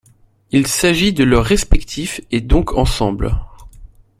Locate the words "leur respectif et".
1.23-2.41